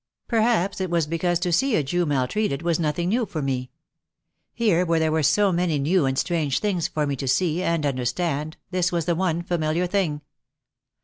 Perhaps 0.27 0.81
it 0.81 0.89
was 0.89 1.05
because 1.05 1.37
to 1.41 1.51
see 1.53 1.75
a 1.75 1.83
Jew 1.83 2.07
maltreated 2.07 2.63
was 2.63 2.79
nothing 2.79 3.09
new 3.09 3.27
for 3.27 3.39
me. 3.43 3.69
Here 4.51 4.83
where 4.83 4.97
there 4.99 5.11
were 5.11 5.21
so 5.21 5.51
many 5.51 5.77
new 5.77 6.07
and 6.07 6.17
strange 6.17 6.57
things 6.57 6.87
for 6.87 7.05
me 7.05 7.15
to 7.17 7.27
see 7.27 7.61
and 7.61 7.85
understand 7.85 8.57
this 8.71 8.91
was 8.91 9.05
the 9.05 9.13
one 9.13 9.43
familiar 9.43 9.85
thing. 9.85 10.21